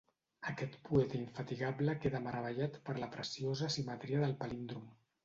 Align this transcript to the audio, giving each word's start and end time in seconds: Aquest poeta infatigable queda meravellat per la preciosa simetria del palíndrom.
Aquest 0.51 0.77
poeta 0.85 1.19
infatigable 1.19 1.95
queda 2.05 2.21
meravellat 2.29 2.79
per 2.89 2.97
la 3.03 3.11
preciosa 3.17 3.69
simetria 3.77 4.23
del 4.25 4.35
palíndrom. 4.41 4.89